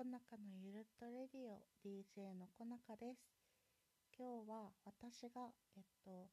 [0.00, 3.20] コナカのゆるっとレディオ DJ のコナカです
[4.16, 6.24] 今日は私がえっと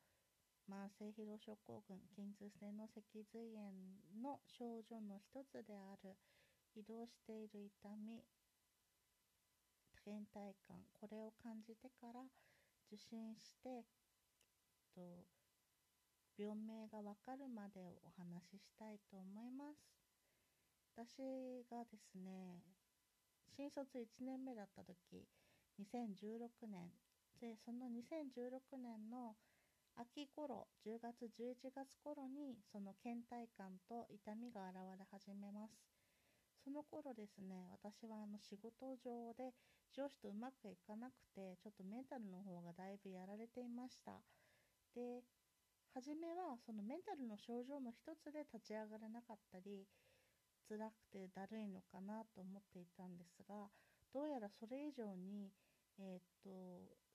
[0.72, 3.68] 慢性疲労症候群筋痛性の脊髄炎
[4.24, 6.16] の症状の一つである
[6.80, 8.24] 移動している痛み
[10.00, 12.24] 倦怠感これを感じてから
[12.88, 13.84] 受診して、
[14.96, 15.28] と、
[16.40, 19.92] 病名がわかるまでお話ししたいと思います。
[20.96, 22.77] 私がですね
[23.56, 25.26] 新卒1年目だった時
[25.80, 26.92] 2016年。
[27.40, 29.36] でその2016年の
[29.96, 35.74] 秋頃10月11月頃にその倦怠感と痛みが現れ始めます。
[36.64, 39.54] その頃ですね私はあの仕事上で
[39.94, 44.22] 上司とうまくいかなくてちょっとメンタルの方がだいぶやられていました。
[44.94, 45.24] で
[45.94, 49.88] 初めはそのメンタルの症状の一つで立ち上がれなかったり
[50.68, 53.70] 辛くてだるいのかなと思っていたんですが
[54.14, 55.52] どうやらそれ以上に
[56.00, 56.50] えー、っと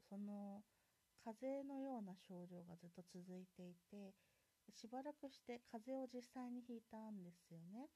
[0.08, 0.62] その
[1.24, 4.14] 風邪のような症状がずっと続いていて
[4.70, 7.86] しばらくして風邪を実際にひいたんですよね。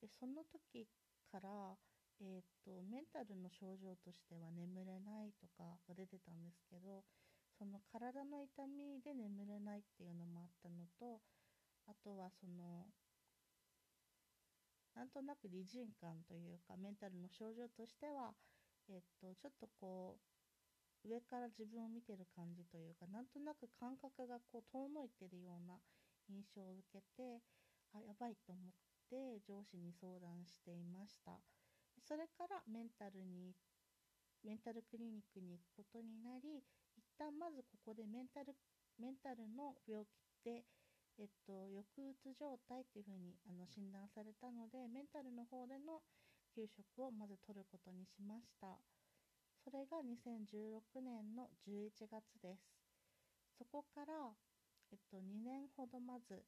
[0.00, 0.86] でその時
[1.30, 1.74] から、
[2.20, 7.02] えーと、メンタルの症状としては眠れないとかが出てたんですけど
[7.58, 11.20] その体の痛みで眠れないっていうのもあったのと
[11.86, 12.86] あとはその
[14.98, 18.34] なんとなく理人感というかメンタルの症状としては、
[18.90, 25.78] えっと、ちょっとこう上から自分を見てる感じというかなんとなく感覚がこう遠のいてるような
[26.26, 27.38] 印象を受けて
[27.94, 28.74] あやばいと思っ
[29.06, 31.38] て上司に相談していました。
[32.02, 33.54] それからメンタルに
[34.42, 36.58] メンタルクリニックに行くことになり
[36.98, 38.54] 一旦まずここでメンタル
[38.98, 40.66] メンタルの病気で
[41.18, 45.98] えっと、抑うつ状態っていうふうにあの診断されたのでメンタルの方での
[46.54, 48.78] 給食をまず取ることにしました。
[49.64, 52.62] それが2016年の11月です。
[53.58, 54.30] そこから、
[54.92, 56.46] えっと、2年ほどまず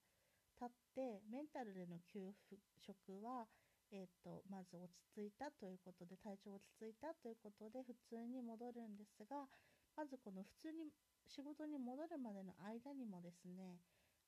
[0.54, 2.30] 経ってメンタルでの給
[2.78, 3.50] 食は、
[3.90, 9.50] えっと、まず落ち着いたということで体調落ち着いたということで普通に戻るんですが
[9.96, 10.92] まずこの普通に
[11.26, 13.80] 仕事に戻るまでの間にもですね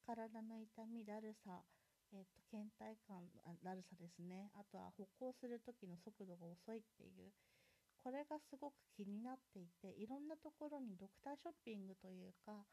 [0.06, 1.62] 体の痛みだるさ、
[2.12, 3.26] えーと、倦怠感
[3.62, 4.50] だるさですね。
[4.54, 7.32] あとは歩行する時の速度が遅いっていう。
[8.02, 12.66] これがすごく気になっていていろんなところにドクターショッピングというか、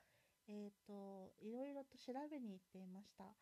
[0.48, 3.38] えーと、いろいろと調べに行っていました。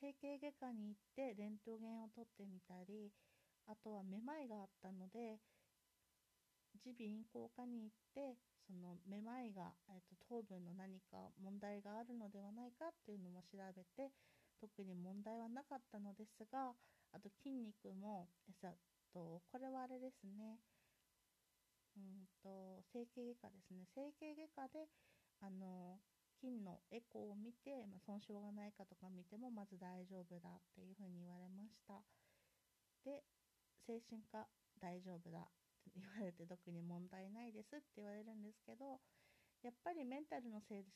[0.00, 3.12] 整形外科に行ってレントゲンを取ってみたり
[3.68, 5.36] あとはめまいがあったので
[6.72, 8.38] 耳鼻咽喉科に行って
[8.70, 14.14] そのめまいが、えーと、糖分の何か問題があるのではないかっていうのも調べて
[14.62, 16.70] 特に問題はなかったのですが
[17.10, 18.70] あと筋肉もえさ
[19.10, 20.62] とこれはあれですね。
[21.98, 23.82] うんと整形外科ですね。
[23.90, 24.86] 整形外科で
[25.42, 25.98] あの
[26.38, 31.98] 筋のエコーを見て、まあ、損傷がないかとか見てもまず大丈夫だっていうふうに言われました。
[33.02, 33.26] で
[33.82, 34.46] 精神科
[34.78, 35.59] 大丈夫だ
[35.94, 39.00] 言われて特に問題ないですって言われるんですけど
[39.62, 40.90] やっぱりメンタルのせいで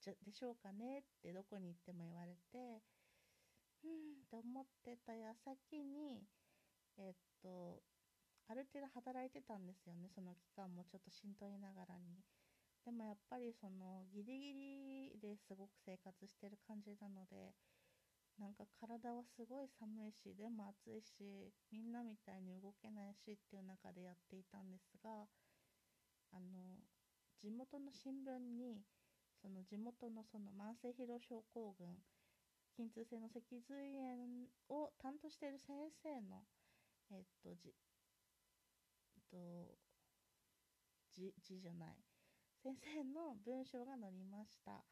[0.00, 2.82] すでしょうかねってどこに行っても言われて
[3.82, 6.28] うんって思ってた矢先に
[6.98, 7.82] えっと
[8.48, 12.22] ある程度働いてたんですよねその期間もちょっとしんどいながらに。
[12.84, 17.54] でもやっぱりそのギリギリですごく生活してる感じなので
[18.38, 25.26] なんか体はすごい寒いしでも暑いしみんなみたいに動けないしっていう中でやっていたんですが
[26.32, 26.78] あの
[27.42, 28.82] 地元の新聞に
[29.42, 31.88] その地元のその慢性疲労症候群
[32.76, 36.46] 筋痛性の脊髄炎を担当している先生の
[37.10, 37.74] えっとじ
[39.16, 39.78] えっと
[41.16, 41.96] 字じゃない。
[42.62, 44.84] 先生の文章が載りました。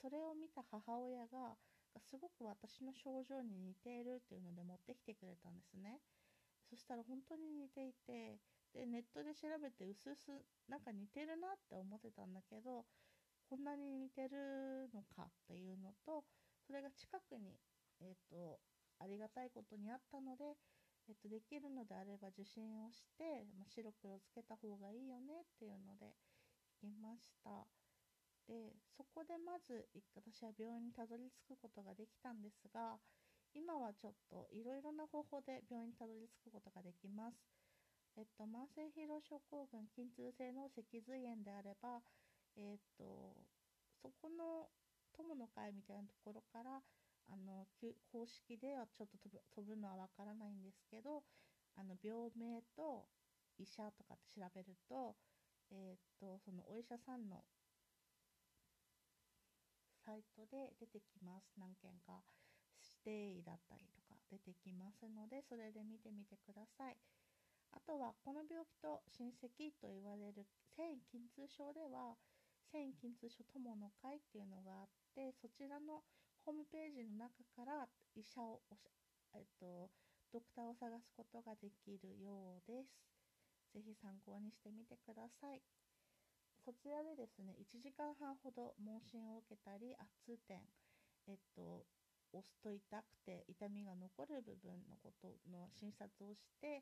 [0.00, 1.56] それを見た母親が
[2.00, 6.00] すごく私の症状に似ているっていうので持ってきてくれたんですね
[6.70, 8.40] そしたら本当に似ていて
[8.74, 10.32] でネットで調べてうすうす
[10.68, 12.84] なんか似てるなって思ってたんだけど
[13.48, 16.24] こんなに似てるのかっていうのと
[16.66, 17.60] それが近くに、
[18.00, 18.58] えーと、
[18.98, 20.56] ありがたいことにあったので、
[21.08, 26.16] えーと、できるのであれば受診をして、まあ、白黒つけた方がいいよねっていうので
[26.82, 27.83] 行きました。
[28.46, 33.00] でそこでまず私は病院にたどり着くことができたんですが
[33.54, 37.38] 今はちょっといろいろな方法で病院にたどり着くことができます。
[38.16, 41.98] えっと、慢性疲労症候群筋痛性の脊髄炎であれば、
[42.56, 43.34] えっと、
[44.02, 44.70] そこの
[45.14, 47.66] 友の会みたいなところからあの
[48.12, 51.22] 公式ではちょっと飛ぶ飛ぶのはわからないんですけど
[51.76, 53.06] あの病名と
[53.58, 55.16] 医者とかって調べると,、
[55.70, 57.42] えー、っとそのお医者さんの
[60.04, 62.20] サイトで出てきます何件か
[62.78, 66.96] 指定医だったりとか出てきますのでそれで見てみてください
[67.72, 70.46] あとはこの病気と親戚と言われる
[70.76, 72.14] 繊維筋痛症では
[72.70, 76.04] 繊維筋痛症友の会っていうのがあってそちらの
[76.44, 78.60] ホームページの中から医者を
[79.34, 79.90] えっと、
[80.32, 83.02] ドクターを探すことができるようです。
[83.74, 85.60] ぜひ参考にしてみてください。
[86.64, 90.64] そちらでですね、1時間半ほど問診を受けたり、圧痛点、
[91.28, 91.84] えっと、
[92.32, 96.80] 押すと痛くて痛みが残る部分のことの診察をして、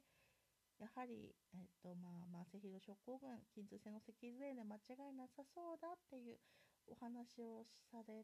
[0.78, 6.38] やはり、えっとまあ、慢性疲労症候群、筋痛性の脊髄炎で間違いなさそうだっていう
[6.86, 8.22] お話をされ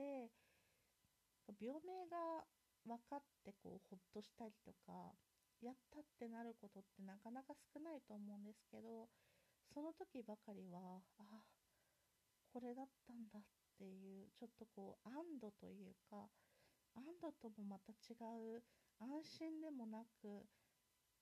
[0.00, 0.32] て、
[1.60, 2.48] 病名が
[2.88, 5.12] 分かってこうほっとしたりとか
[5.60, 9.08] やったってなることってなかなか少ないと思うんですけど
[9.72, 11.22] その時ばかりはあ
[12.52, 13.42] これだったんだっ
[13.78, 16.28] ていうちょっとこう安堵というか
[16.94, 18.62] 安堵ともまた違う
[19.00, 20.46] 安心でもなく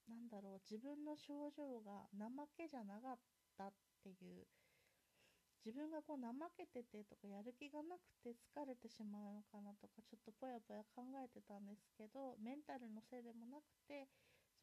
[0.08, 3.18] なんだろう自分の症状が怠けじゃなかっ
[3.56, 3.72] たっ
[4.02, 4.44] ていう
[5.64, 14.10] 自分がこう怠けててとかやる気がなくて疲れてしまうのかなとかちょっとぽやぽや考えてたんですけどメンタルのせいでもなくて、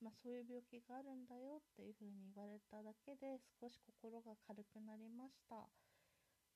[0.01, 5.67] まあ、そういう病気があるんだよっていう風に言われただけで少し心が軽くなりました。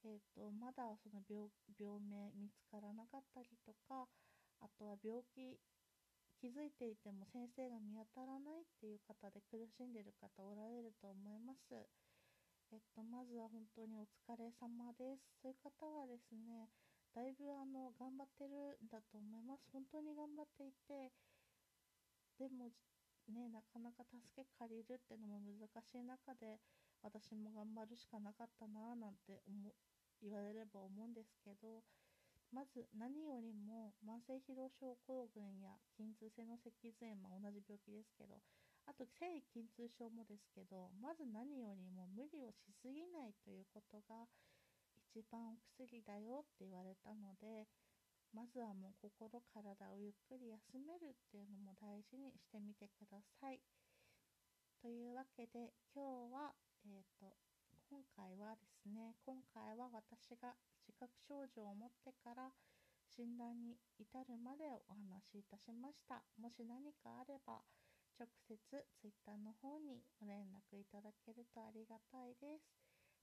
[0.04, 1.48] えーと、まだその病
[1.80, 4.04] 病名見つからなかったりとか
[4.60, 5.56] あとは病気
[6.44, 11.88] 気づいていても先生が見当たらないっていう方で苦しんでる方おられると思います。
[12.72, 15.40] えっと、まずは本当にお疲れ様です。
[15.40, 16.68] そういう方はですね、
[17.16, 19.64] だいぶあの頑張ってるんだと思います。
[19.72, 21.14] 本当に頑張っていて、
[22.40, 22.74] でも
[23.32, 26.60] ね、なかなか助け借りるってのも難しい中で、
[27.02, 29.72] 私も頑張るしかなかったなぁなんて思
[30.22, 31.84] 言われれば思うんですけど、
[32.54, 38.38] まず何よりも慢性疲労症候群や筋痛性の脊髄炎、まあ、同じ病気ですけど
[38.86, 44.30] あと繊維筋痛症もですけどまず何よりも無理をしすぎないということが
[45.10, 47.66] 一番お薬だよって言われたので
[48.34, 53.62] まずはもう心体をゆっくり休めるっていうのも大事にしてみてください。
[54.82, 56.52] というわけで今日は、
[56.84, 57.38] えーと、
[57.88, 62.50] 今回はですね今回は私が自覚症状を持ってから
[63.06, 66.26] 診断に至るまでお話しいたしました。
[66.42, 67.62] もし何かあれば
[68.18, 68.58] 直接
[68.98, 72.66] Twitter の方にご連絡いただけるとありがたいです。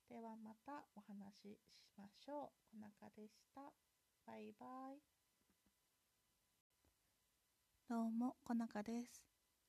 [0.08, 2.78] ではまたお話ししましょう。
[2.78, 3.89] 小中でした。
[4.30, 5.00] バイバイ。
[7.88, 9.24] どうも、小中です。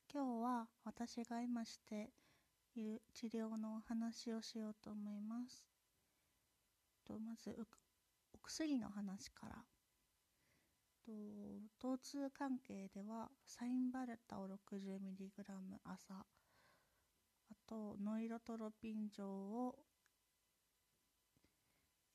[0.08, 2.10] 今日は私が今して
[2.76, 5.66] いる治療のお話をしようと思います。
[7.04, 7.58] とまず
[8.32, 9.56] お薬の話から
[11.80, 15.26] と疼痛関係ではサインバルタを 60mg
[15.82, 16.24] 朝あ
[17.66, 19.74] とノイロトロピン錠を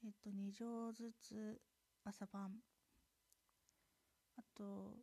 [0.06, 1.60] えっと2錠ずつ
[2.08, 2.52] 朝晩。
[4.38, 4.96] あと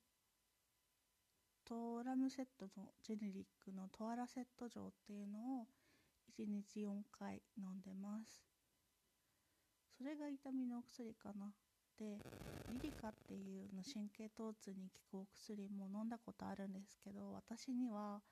[1.66, 5.66] トーラムセットのジェネリックのトアラセット錠っていうのを
[6.38, 8.42] 1日4回飲んでます。
[9.98, 11.52] それが痛みのお薬かな。
[11.98, 12.22] で
[12.68, 18.22] リリカっていうの神経疼痛に効くお薬も飲んだことあるんですけど私には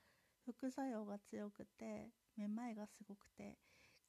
[0.46, 3.58] 副作用が強くてめまいがすごくて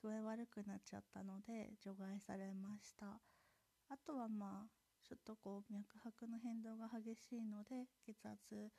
[0.01, 3.19] 具合悪くなっちゃったので除外されました。
[3.89, 4.69] あとはまあ
[5.07, 8.71] ちょっとこう脈拍の変動が激しいので血圧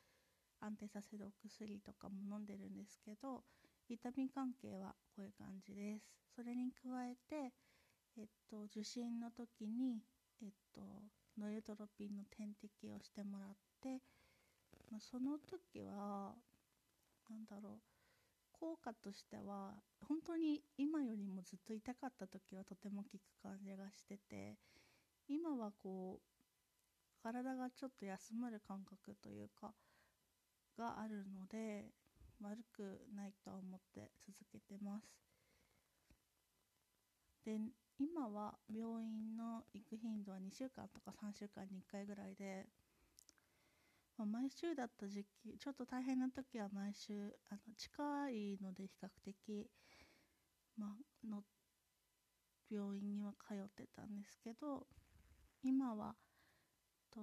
[0.59, 3.43] 安定させるお薬とかも飲んでるんですけど
[3.87, 6.05] 痛み関係はこういう感じです。
[6.35, 7.53] それに加えて
[8.17, 10.01] えっと受診の時に
[10.41, 10.81] えっと、
[11.39, 13.49] ノイトロピンの点滴をしてもらっ
[13.81, 14.01] て、
[14.91, 16.33] まあ、その時は
[17.29, 17.81] 何だろう
[18.51, 19.73] 効果としては
[20.07, 24.55] 本当に今よりもずっと痛かった時はとても効く感じがしてて
[25.27, 29.73] 今はこう体がちょっと休まる感覚というか
[30.77, 31.85] があるので
[32.41, 35.07] 悪くないとは思って続けてます。
[37.45, 37.57] で
[37.97, 42.65] 今は病院の行く頻度は2週間とか3週間に1回ぐらいで、
[44.17, 49.69] まあ、毎週だった時期ちょっと大変な時は毎週あの近いので比較的、
[50.77, 51.43] まあの
[52.69, 54.87] 病院には通ってたんですけど
[55.65, 56.13] 今は
[57.09, 57.21] と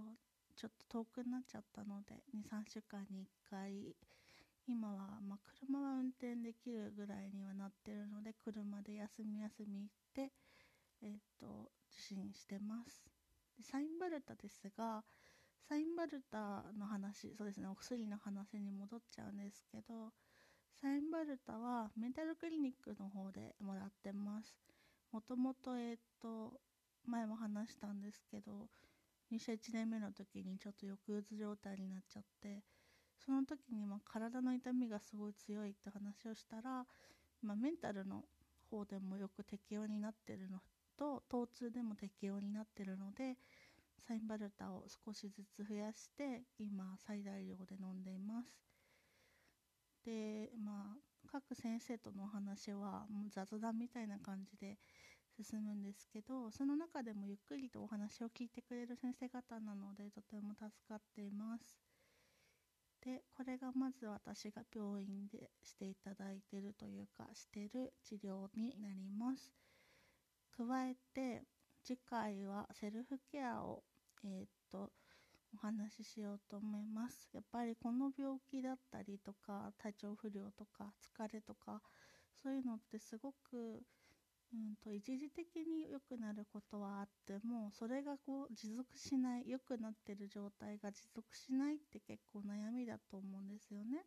[0.57, 3.95] ちょっと遠くなっちゃったので23週間に1回
[4.67, 10.33] 今は、まあ、車は運転できるぐらいにはなってるので車で休み休み行って
[11.05, 13.05] えっ、と受診してます。
[13.57, 15.03] でサインバルタですが
[15.69, 20.11] サインバルタの話そうですねお薬の話に戻っちゃうんですけど
[20.81, 24.57] サインバルタはメンタルクリニックの方でもらってます。
[25.13, 26.61] もともとえっ、と
[27.07, 28.69] 前も話したんですけど
[29.31, 32.63] 入社1年目の時にちょっと抑うつ状態になっちゃって
[33.25, 36.85] その時にま体の痛みがすごい強いって話をしたら、
[37.43, 38.25] ま、メンタルの
[38.71, 40.61] 方でもよく適用になってるの
[40.97, 43.37] と疼痛でも適用になってるので
[44.07, 48.61] サインバルタを少しずつ増やして今最大量で飲んでいます。
[50.05, 54.79] でまあ各先生とのお話はもう雑談みたいな感じで
[55.37, 61.79] 進むんですけどその中でもゆっくりとお話を聞いてくれる先生方なのでとても助かっています。
[63.05, 69.53] でこれがまず私が病院でしていただいてるというかしてる治療になります。
[70.57, 71.43] 加えて
[71.83, 73.83] 次回はセルフケアを
[74.25, 74.93] えー、っと
[75.55, 77.29] お話ししようと思います。
[77.33, 81.83] やっぱりこの病気だったりとか体調不良とか疲れとか
[82.43, 83.83] そういうのってすごく
[84.53, 94.05] うんと一時的に良くなることはあってもそれがこう持続しない良くなってる状態が持続しないって結構悩みだと思うんですよね。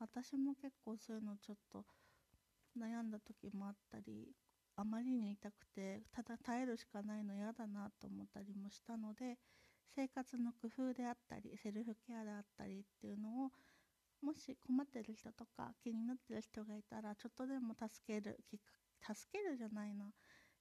[0.00, 1.84] 私も結構そういうのちょっと
[2.76, 4.28] 悩んだ時もあったり
[4.76, 9.36] あまりに痛くてただ耐えるしかないの嫌だなと思ったりもしたので
[9.94, 13.50] 生活の工夫であったりセルフケアであったりっていうのを
[14.22, 20.06] もし困ってる人とか気になってる人がいたらちょっとでも助けるきっか助けるじゃないな。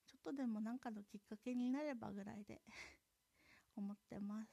[0.06, 2.62] ちょっとでも何かのきっかけになればぐらいで
[3.76, 4.52] 思ってます。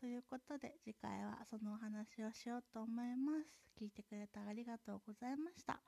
[0.00, 3.58] ということで次回はそのお話をしようと思います。
[3.78, 5.80] 聞いてくれてありがとうございました。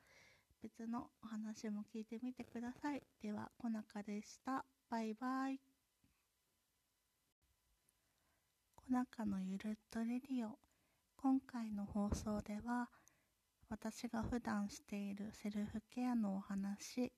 [0.63, 3.03] 別のお話も聞いてみてください。
[3.21, 4.65] では小中でした。
[4.89, 5.61] バイバイ。
[8.77, 10.59] 小中のゆるっとレディオ。
[11.17, 12.91] 今回の放送では
[13.71, 17.13] 私が普段しているセルフケアのお話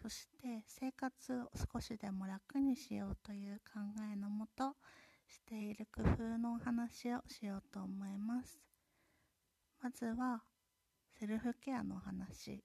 [0.00, 3.80] そして生活を少しでも楽にしようという考
[4.12, 4.76] えのもと
[5.26, 8.60] している工夫のお話をしようと思います。
[9.82, 10.42] まずは
[11.18, 12.62] セルフケアの話。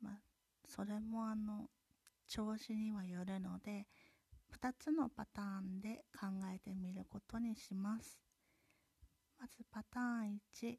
[0.00, 0.20] まあ
[0.66, 1.68] それもあの
[2.26, 3.86] 調子にはよるので
[4.58, 8.18] 2つのパターンで考えてみることにします。
[9.38, 10.78] まずパターン1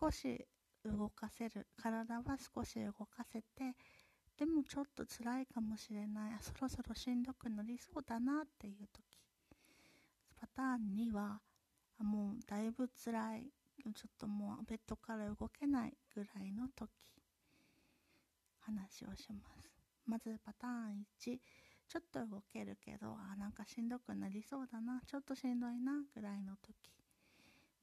[0.00, 0.46] 少し
[0.84, 1.66] 動かせる。
[1.76, 3.74] 体は少し動かせて
[4.38, 6.36] でもちょっと辛いかもしれない。
[6.40, 9.18] そろそろしんどくなりそうだなっていう時。
[10.40, 11.40] パターン2は
[11.98, 13.50] もうだいぶ辛い。
[13.78, 16.90] ちょっともうベッドから動けないぐらいの時。
[18.60, 19.70] 話をします。
[20.06, 21.38] まずパターン1
[21.88, 25.00] ちょっと動けるけどあなんかしんどくなりそうだな。
[25.06, 26.74] ちょっとしんどいなぐらいの時。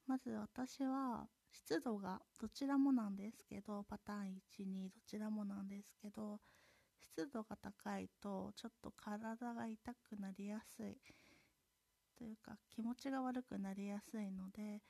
[0.07, 6.39] まず私は湿度がどちらもなんですけどパターン12どちらもなんですけど
[6.99, 10.97] 湿度が高いとちょっと体が痛くなりやすい
[12.17, 14.81] というか気持ちが悪くなりやすいので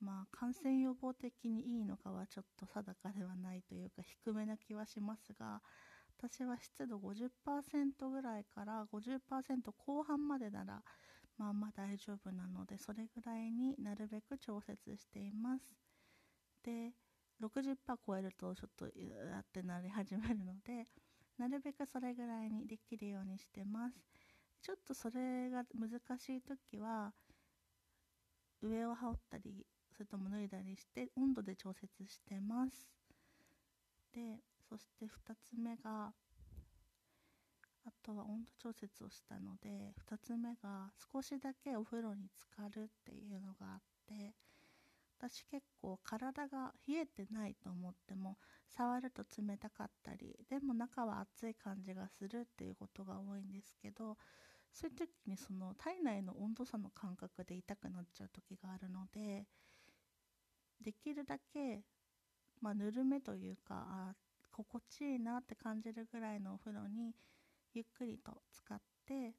[0.00, 5.62] まあ感染予防的にいいのかはちょっと定かではないというか低めな気はしますが
[6.18, 10.82] 私は湿度50%ぐらいから50%後半までなら
[11.38, 15.93] まあまあ大丈夫なのでそれぐらいになるべく調節しています。
[16.64, 16.92] で
[17.40, 20.86] 60%超えるとちょっとやってなり始めるので
[21.38, 23.96] なるべくそれぐらいにできるようにしてます。
[24.62, 27.12] ちょっとそれが難しい時は
[28.62, 32.88] 上を羽織ったりそれとも脱いだりして温度で調節してます。
[34.14, 35.08] でそして2
[35.42, 36.14] つ目が
[37.86, 44.34] あとは温度調節をしたので2つ目が少しだけお風呂に浸かるっていうのがあって
[45.26, 48.36] 私結構体が冷えてないと思っても
[48.68, 54.18] 触ると冷たかったりでも中は熱い感じがするっていうことが多いんですけど
[54.70, 59.46] そういう時にその体内の温度差の感覚で痛くなっちゃう時があるので
[60.84, 61.80] できるだけ、
[62.60, 64.14] まあ、ぬるめというかあ
[64.52, 67.14] 心地いいなって感じるぐらいのお風呂に
[67.72, 69.32] ゆっくりと使って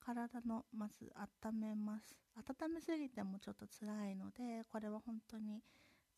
[0.00, 1.12] 体のまず
[1.44, 2.16] 温めます。
[2.34, 5.62] 温めすぎてもちょっと辛いのでこれは本当に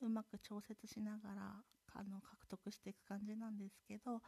[0.00, 4.20] うまく調節しながらあの獲得していく感じなんですけど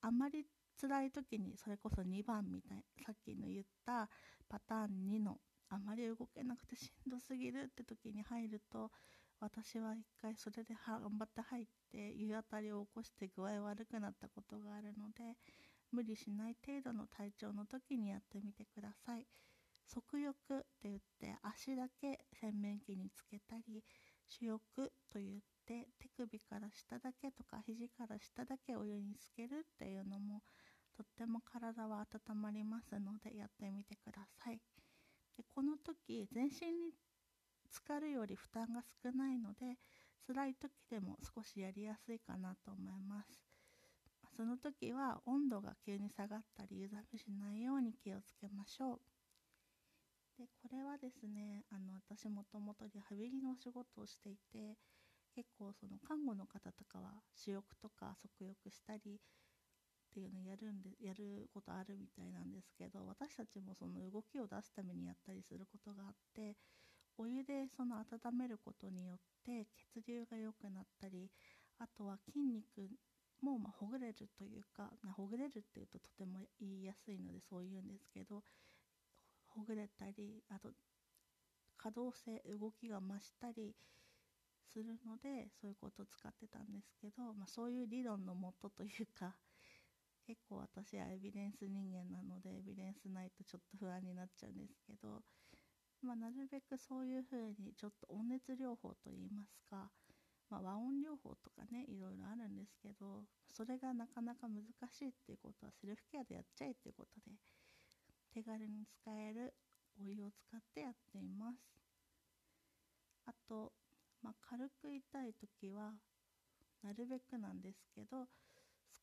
[0.00, 0.46] あまり
[0.80, 4.08] 辛い時にそれこそ2番みたいさっきの言った
[4.48, 8.90] パターン2のあまり動けなくてしんどすぎるって時に入ると
[9.40, 15.36] 私は一回それで頑張って入って湯あたりを起こして具合悪くなったことがあるので
[15.92, 19.26] 無理しない程度の体調の時にやってみてください。
[19.86, 23.84] 足浴って言って足だけ洗面器につけたり
[24.26, 30.42] 主浴と言って手首から下だけとか肘から下だけお湯につけるっていうのも
[30.96, 34.60] とっても体は温まりますのでやってみてください。
[35.36, 36.92] でこの時全身に
[37.70, 39.78] 浸かるより負担が少ないので
[40.26, 43.51] 辛い時でも少しやりやすいかなと思います。
[44.36, 49.00] その時は温度が急に下がったり湯冷めしないように気をつけましょう。
[50.38, 54.76] でこれはですねあの私もともとリハビリのお仕事をしていて
[55.34, 59.20] 結構その看護の方とかは主浴とか足浴したり
[60.12, 66.56] っていうのをやるんでやることあるみたいなんですけど私たちもその動きを出すためにやったりすることがあって
[67.16, 71.30] お湯でその温めることによって血流が良くなったり
[71.78, 72.90] あとは筋肉
[73.42, 78.42] もうまほぐれるというかほぐれるっていうととても言いやすいのでそう言うんですけど
[79.48, 80.70] ほぐれたりあと
[81.76, 83.74] 可動性動きが増したり
[84.72, 89.36] するのでそういうことを使ってたんですけど、まあ、そういう理論のもとというか
[90.24, 95.24] 結構私はエビデンス人間なのでエビデンスないとちょっと不安になっちゃうんですけど、
[96.00, 99.90] まあ、なるべくそういうふうにちょっと温熱療法といいますか、
[100.52, 104.60] まあ、和音療法とかねいろいろあるんですけどそれがなかなか難
[104.92, 107.32] しいっていうことはセルフケアでやっちゃえっていうことで
[108.34, 109.54] 手軽に使える
[109.98, 111.56] お湯を使ってやっています。
[113.24, 113.72] あと、
[114.22, 115.92] まあ、軽く痛い時は
[116.82, 118.26] なるべくなんですけど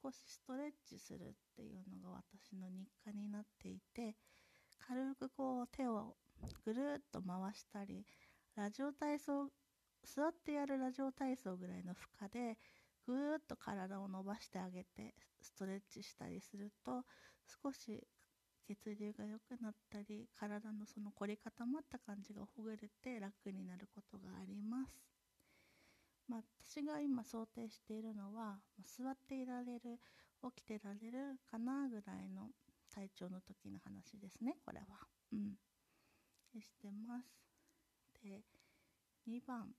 [0.04, 4.16] 少しストレッチするっていうのが私の日課になっていて
[4.88, 6.16] 軽くこう手を
[6.64, 8.06] ぐるっと回したり
[8.56, 9.50] ラジオ体操
[10.04, 12.58] 座ってやるラジオ体操ぐらいの負荷で
[13.06, 17.06] ぐーっと体を伸ばしてあげてストレッチしたりすると
[17.64, 18.08] 少し
[18.68, 25.10] 血流が良くなったり体のその凝り固まった感じがほぐれて楽になることがあります。
[26.28, 30.00] まあ、私が今想定しているのは座っていられる
[30.56, 32.52] 起きてられるかなぐらいの
[32.94, 34.86] 体調の時の話ですねこれは。
[35.32, 35.58] うん。
[36.62, 37.50] してます。
[38.24, 38.44] で
[39.26, 39.76] 2番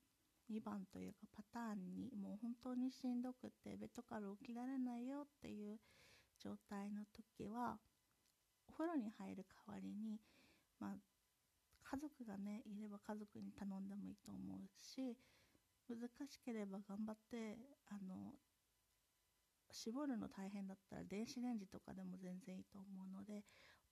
[0.50, 5.78] 2番というかパターンにもう本当にしんどくてベッドから起きられないよっていう
[6.42, 7.78] 状態の時は
[8.68, 10.18] お風呂に入る代わりに、
[10.80, 10.96] まあ、
[11.84, 15.16] 家族がねいれば家族に頼んでもいいと思うし
[15.88, 17.58] 難しければ頑張って
[17.88, 18.34] あの
[19.72, 23.44] 絞るの大変だったら電子レンジとかでも全然いいと思うので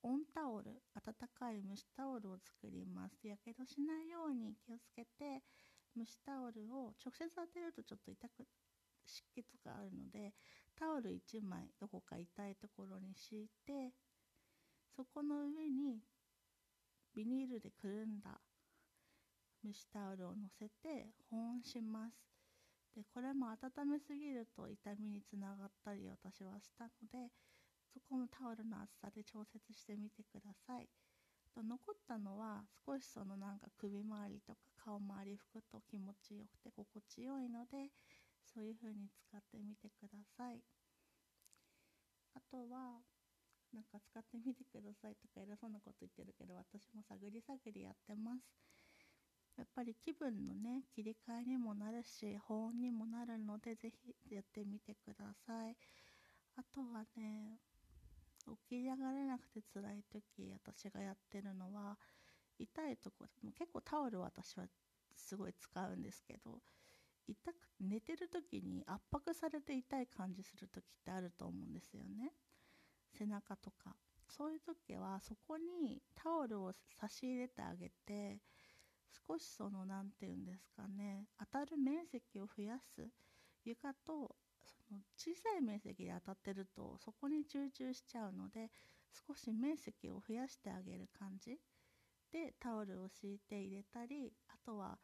[0.02, 3.26] 温タオル温かい蒸しタオルを作ります。
[3.26, 5.42] やけどしないように気をつけて
[5.98, 8.46] 蒸しタオルを直接当てるとちょっと痛く
[9.04, 10.32] 湿気とかあるので
[10.78, 13.92] タオル1枚どこか痛いところに敷いて
[14.94, 15.98] そこの上に
[17.14, 18.38] ビニールでくるんだ
[19.64, 22.14] 蒸しタオルをのせて保温します。
[22.94, 27.30] でこれも温めすぎると痛みにつながったり私はしたので
[27.92, 30.88] そこもタオルの厚さで調節してみてください。
[31.56, 34.58] 残ったのは少しそのなんか首周りとか
[34.88, 37.92] 顔周り拭くと気持ちよくて心地よいので
[38.40, 40.64] そういう風に使ってみてください。
[42.34, 43.04] あとは
[43.74, 48.48] なんか使ってみてくださいとか偉そうなこと言ってるけど私も探り探りやってます。
[49.58, 55.76] やっぱり気分のね切り替えにもなるし保温にもなるので是非やってみてください。
[56.56, 57.58] あとはね
[58.70, 61.98] 起き上がれなくて辛い時私がやってるのは
[62.58, 64.64] 痛いところ結構タオル私は
[65.14, 66.58] すごい使うんですけど
[67.26, 72.32] 痛く寝てる時に圧迫されて痛い感じする時ってあると思うんですよね。
[73.16, 73.94] 背中とか。
[74.30, 78.38] そういう時はそこにタオルを差し入れてあげて
[79.26, 83.08] 少しその何て言うんですかね当たる面積を増やす。
[83.64, 88.70] 床とその小さい面積で当たってるとそこに集中しちゃうので
[89.28, 91.58] 少し面積を増やしてあげる感じ。
[92.32, 94.98] でタオルを敷いて入れたりあとは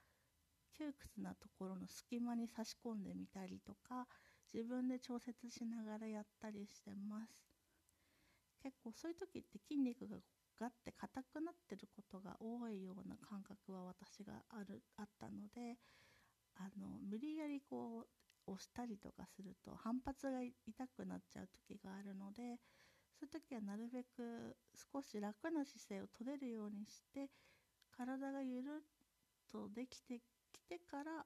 [0.77, 4.07] 窮屈なところの隙間に差し込んでみたりとか
[4.53, 7.55] 自分で調節しながらやったりしてます。
[8.63, 10.17] 結構そういう時って筋肉が
[10.59, 15.77] がって硬くなってることが多いような感覚は私があるあったので
[16.55, 20.53] あの無理やりこう押したりとかすると反発が痛
[20.97, 22.59] くなっちゃう時があるので
[23.19, 24.57] そういう時はなるべく
[24.93, 27.31] 少し楽な姿勢を取れるようにして
[27.91, 28.87] 体がゆるっ
[29.51, 30.21] とできて
[30.53, 31.25] きてから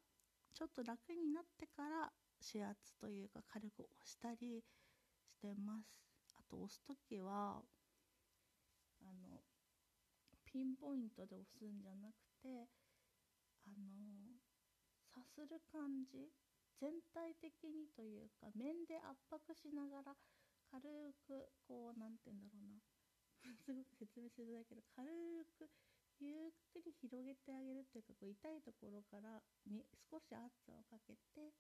[0.55, 4.63] ちょっと楽になってから指圧というか軽く押したり
[5.25, 5.99] してます。
[6.37, 7.63] あと押す時は
[9.01, 9.43] あの
[10.45, 12.69] ピンポイントで押すんじゃなくて
[13.67, 14.39] あの
[15.15, 16.31] さする感じ
[16.81, 20.17] 全体的にというか面で圧迫しながら
[20.71, 20.81] 軽
[21.27, 22.81] くこう何て言うんだろうな。
[23.65, 25.09] すごく説明しづらいけど軽
[25.57, 25.71] く
[26.21, 31.55] ゆっくり広げてあげるっていうかこう痛いところからに少し圧をかけて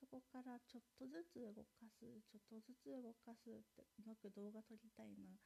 [0.00, 5.38] そこからちょっとずつ動かすちょっとずつ動かすってうまく動画撮りたいなっ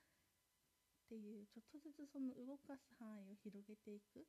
[1.07, 4.25] ていうちょっとずつその動かす範囲を広げていく。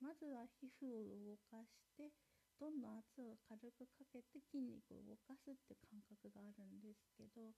[0.00, 2.12] まずは皮膚を動かして
[2.60, 7.52] どんどん圧を軽くかけて筋肉を動かすって感覚があるんですけど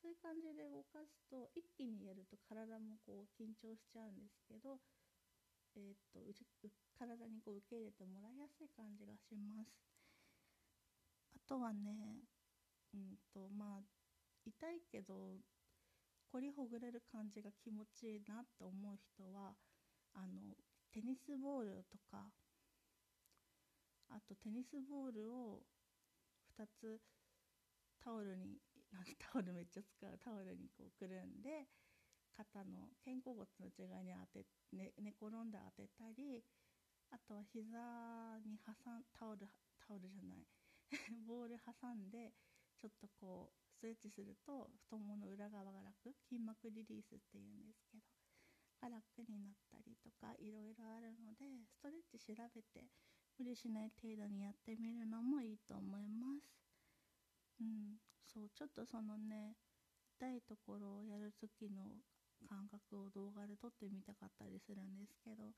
[0.00, 4.80] そういう感じで動かすと一気にやると体もこう緊張しちゃうんですけど、
[5.76, 6.24] えー、っと
[6.96, 9.68] 体にこう受け入れてもらいやすい感じがします。
[11.36, 12.24] あとはね
[12.94, 13.84] うんとまあ
[14.44, 15.36] 痛いけど
[16.32, 19.52] 凝りほぐれる感じが気持ちいいなって思う人は
[20.14, 20.56] あの
[20.92, 22.24] テニスボールとか
[24.08, 25.60] あとテニスボールを
[26.58, 27.00] 2つ
[28.02, 28.58] タオルに
[28.92, 31.66] なんかタオルめっちゃ使うタオルにこうくるんで
[32.32, 36.42] 肩の肩甲骨の内側に当て、ね、寝転んで当てたり
[37.10, 39.46] あとは膝に挟んタオル
[39.78, 40.46] タオルじゃない。
[41.26, 42.34] ボール挟んで
[42.78, 46.14] ちょっとこうストレッチすると太ももの裏側が楽。
[46.28, 48.04] 筋膜リリースっていうんですけど
[48.80, 52.88] が楽になったりとかいろいろあるのでストレッチ調べて
[53.38, 56.56] 無理しない程度にやってみるのもいいと思います。
[57.60, 58.00] うん、
[58.32, 59.56] そうちょっとそのね
[60.16, 61.98] 痛いところをやる時の
[62.48, 65.52] 感覚を動画で撮ってみたかったりするんですけど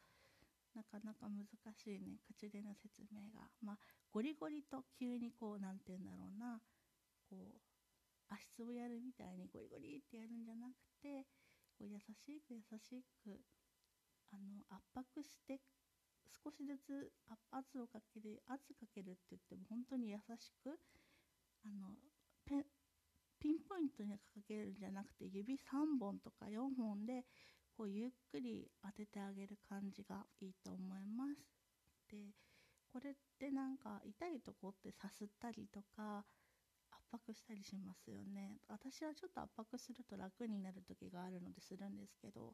[0.75, 3.47] なかなか難しいね口での説明が。
[3.61, 3.79] まあ
[4.11, 6.61] ゴリゴリと急にこう何て言うんだろうな。
[7.29, 7.61] こう
[8.29, 11.25] 足つぼやるみたいにゴリゴリってやるんじゃなくて
[11.79, 13.41] こう優しく優しく
[14.33, 15.61] あの圧迫して
[16.45, 17.13] 少しずつ
[17.51, 20.81] 圧をかける圧かけるって言っても本当に優しく
[21.65, 21.97] あの
[23.43, 27.25] ピンポイントにかけるんじゃなくて指3本とか4本で
[27.77, 31.43] こうゆっくり当ててあげる感じがいいと思います。
[32.09, 32.31] で
[32.93, 36.25] これってなんか痛いとこってさすったりとか
[36.93, 42.53] 圧迫したりしますよね私はちょっと圧迫すると楽になる時があるのでするんですけど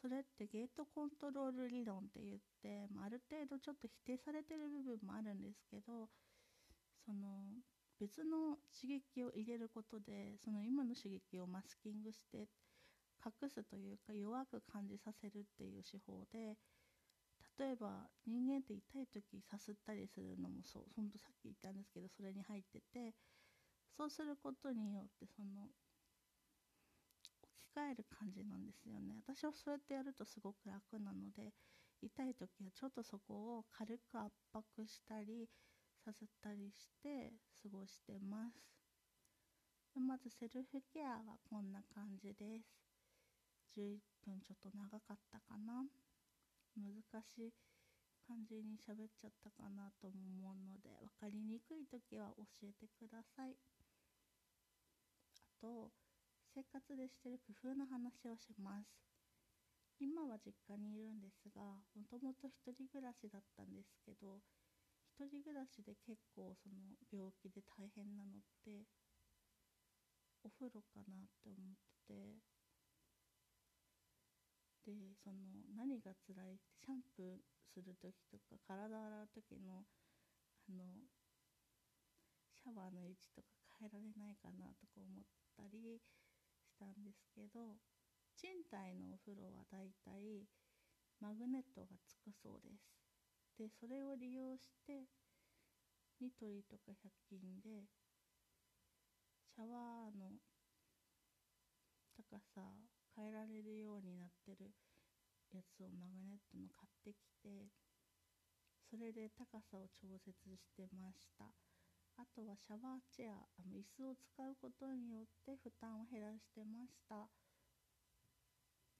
[0.00, 6.08] それってゲートコントロール理論って言って、まあ、ある程度ちょっと否定されてる部分もあるんですけど
[7.06, 7.48] その
[8.02, 12.48] 別の刺激を入れることでその今の刺激をマスキングして
[13.24, 16.58] 隠すというか弱く感じさせるっていう手法で
[17.56, 23.14] 例えば人間って痛い時さすったりするのもそうほんとさっき言ったんですけどそれに入ってて
[23.96, 25.70] そうすることによってその
[27.38, 29.14] 置き換える感じなんですよね。
[29.28, 31.52] 私はそうやってやるとすごく楽なので
[32.02, 35.48] 痛い時はちょっとそこを軽く圧迫したり
[36.04, 38.58] させたりして過ごしてます。
[39.94, 42.66] まずセルフケアはこんな感じです。
[43.78, 45.86] 11分ちょっと長かったかな。
[46.74, 47.52] 難しい
[48.26, 53.54] 感じに喋っちゃったかなと思うので分かりにくい時は教えてください。
[55.38, 55.92] あと
[56.54, 58.88] 生活でしてる工夫の話をします。
[60.00, 61.62] 今は実家にいるんですが
[61.94, 64.40] もともと1人暮らしだったんですけど
[65.18, 68.86] 1人暮らしで結構その病気で大変なのって
[70.42, 72.52] お風呂かなって思ってて。
[74.84, 75.38] でその
[75.76, 77.38] 何が辛いってシャンプー
[77.72, 79.86] する時とか体洗う時の
[80.68, 81.06] あの
[82.58, 83.48] シャワーの位置とか
[83.78, 85.24] 変えられないかなとか思っ
[85.56, 86.00] たり
[86.66, 87.78] したんですけど
[88.36, 90.46] 賃貸のお風呂はだいたい
[91.20, 93.01] マグネットがつくそうです。
[93.58, 95.06] でそれを利用して
[96.20, 97.86] ニトリとか100均で
[99.44, 100.32] シャワーの
[102.16, 102.62] 高さ
[103.16, 104.72] 変えられるようになってる
[105.52, 107.68] やつをマグネットの買ってきて
[108.88, 111.46] それで高さを調節してました。
[112.16, 117.28] あとはシャワーチェアあの椅子を使うことによって負担を減らしてました。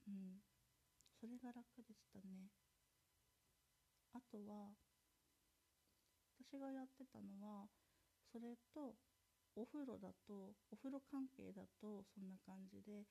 [0.07, 0.41] うん。
[1.21, 2.51] それが楽でしたね。
[4.15, 4.75] あとは
[6.41, 7.69] 私がやってたのは
[8.33, 8.97] それと
[9.55, 13.05] お風呂だとお風呂関係だとそんな感じで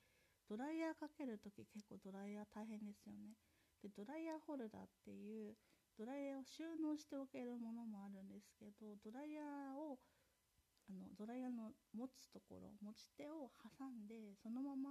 [0.48, 3.38] ドライヤーかける時結構ドライヤー大変ですよね。
[3.82, 5.54] でドライヤーホルダーっていう
[5.98, 9.98] ドライヤーを収納しておけるものもあるんですけどドライヤーを
[10.90, 14.90] あのドライヤーの持つところ持ち手を挟んでそのまま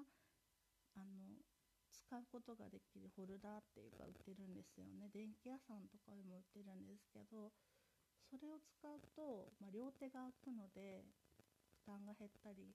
[0.95, 1.39] あの
[1.91, 5.12] 使うことができるホルダーっていうか売ってるんですよね。
[5.12, 7.51] 電気屋さんとかでも売ってるんですけど
[8.32, 11.04] それを使うと、まあ、両手が空くので
[11.84, 12.71] 負担が減ったり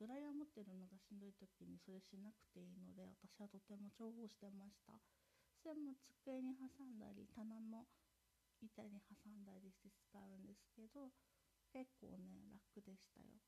[0.00, 4.96] ドライヤー持ってるのがしんどい時にそれしなくていいので私はとても重宝してました。
[5.62, 7.88] それも机に挟んだり棚の
[8.60, 11.08] 板に挟んだりして使うんですけど
[11.72, 13.40] 結構ね楽でしたよ。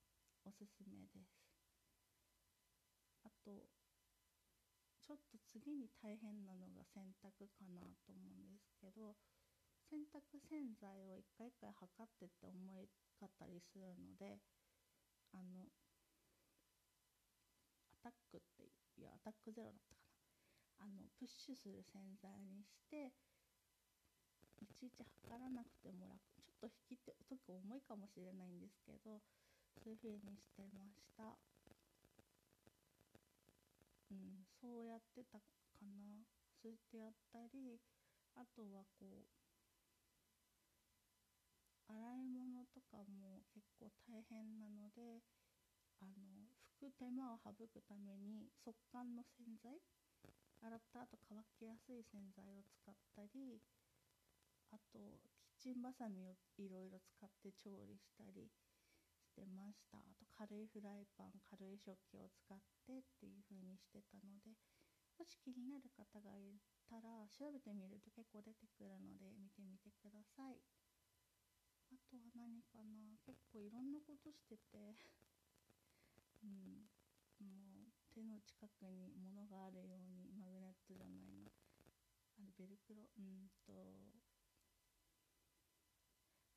[0.44, 1.44] おすすめです。
[3.24, 3.68] あと
[5.06, 9.14] ちょっと次に大変なのが洗濯かなと思うんですけど
[9.86, 14.42] 洗濯洗剤を一回一回測ってって思いかったりするので
[15.30, 15.70] あの
[17.94, 18.66] アタックって
[18.98, 20.90] いやアタックゼロだったかな。
[20.90, 23.14] あのプッシュする洗剤にして
[24.58, 26.20] いちいち測らなくても楽。
[26.46, 29.20] ちょっと引き手とく重いかもしれないんですけど
[29.76, 31.55] そういう風にしてました。
[34.10, 34.44] うん。
[34.60, 35.44] そうやってたか
[35.82, 36.24] な。
[36.60, 37.80] そうやってやったり
[38.34, 39.26] あとはこう
[41.88, 45.20] 洗い物とかも結構大変なので
[46.00, 46.46] あの
[46.80, 49.80] 拭く手間を省くために速乾の洗剤
[50.62, 53.60] 洗った後乾きやすい洗剤を使ったり
[54.70, 55.18] あと
[55.58, 58.48] キッチンバサミをいろいろ使って調理したり
[59.36, 59.98] してました。
[59.98, 62.56] あと軽いフライパン軽い食器を使っ
[62.88, 64.56] てっていう風にしてたので
[65.20, 66.56] もし気になる方がい
[66.88, 70.56] たら調べてみると結構出てくるので見てみてください。
[71.92, 73.12] あとは何かな？
[73.20, 74.96] 結構いろんなことしてて
[76.42, 76.88] うん
[77.38, 81.44] もう手の近くに物があるようにマグネットじゃないな。
[82.38, 84.16] あのベルクロうんと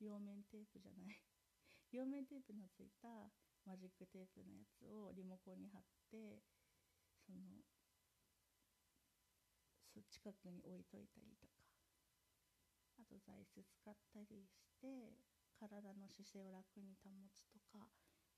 [0.00, 1.29] 両面テープじゃない。
[1.92, 3.08] 両面テープのついた
[3.66, 6.42] マジックテープのやつをリモコンに貼って
[7.26, 7.62] その
[9.92, 11.60] そ近くに置いといたりとか。
[13.00, 15.16] あと座椅子使ったりして
[15.56, 17.88] 体の姿勢を楽に保つとか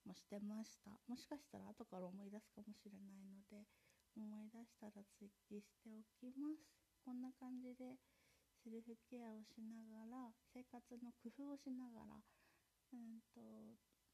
[0.07, 0.95] もしてました。
[1.09, 3.67] もしかしたら後から思い出すかもしれないので
[4.15, 6.63] 思い出したら追記しておきます。
[7.05, 7.99] こんな感じで
[8.63, 12.23] セルフケアをしながら生活の工夫をしながら
[12.93, 13.41] うんと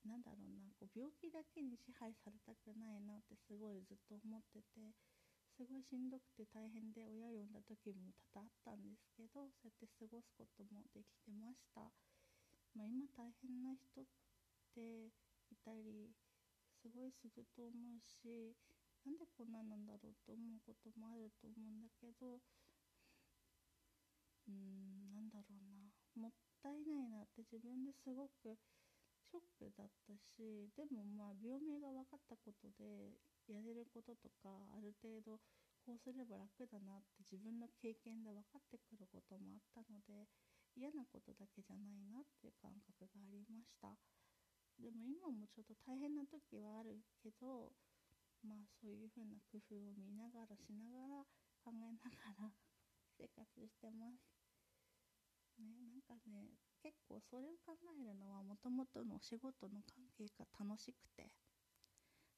[0.06, 4.94] なんだろうなこう病気だけに支配されたくないなってすごいずっと思ってて
[5.58, 11.90] すごいしんどくて大変で親呼んだ時も多々あったんですけどそうやって過ごすこともできてました、
[12.78, 14.06] まあ、今大変な人っ
[14.70, 15.10] て
[15.50, 16.14] いたり
[16.78, 18.54] すごいすると思うし
[19.02, 22.38] なんでこんななんだろうと思うこともあると思うんだけど
[24.46, 25.90] うーんなんだろうな。
[26.14, 28.58] もっったいないなって自分ですごく
[29.30, 33.14] ショックだったしでもまあ病名が分かったことで
[33.46, 35.38] やれることとかある程度
[35.86, 40.26] こうすれば楽だなって自分の経験で分かってくることもあったので
[40.74, 43.94] 嫌なことだけじゃないなっていう感覚がありました。
[44.78, 47.72] でも今もちょっと大変な時はあるけど
[48.42, 51.22] まあそういう風な工夫を見ながらしながら
[51.64, 52.54] 考えながら
[53.18, 54.37] 生活してます。
[55.62, 61.30] ねなんかね結構それを考えるのはもともとのお仕事の関係が楽しくて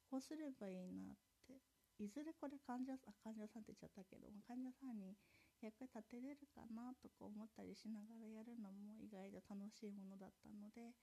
[0.09, 1.15] こうすればいいなっ
[1.47, 1.61] て
[2.01, 5.15] いずれこれ患者あ患者さんって言っちゃったけど患者さんに
[5.61, 10.97] 役立てれるかなとか思ったりしながらやるのも意外と楽しいものだったので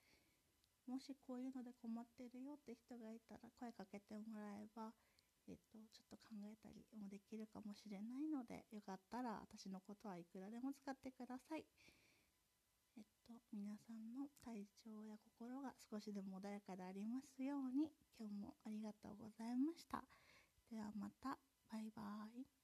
[0.90, 4.90] もしこういうので困ってるよって人がいたら声かけてもらえば
[5.48, 11.64] えっと、ちょっと考えたりもできるかもしれないのでよかったら私のことはいくらでも使ってください。
[13.28, 20.02] と皆さんの体調や心が少しでも穏やかでありますように今日もありがとうございました。
[20.72, 21.36] ではまた。
[21.70, 22.57] バイバーイ。